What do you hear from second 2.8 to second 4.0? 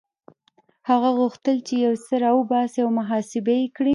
او محاسبه يې کړي.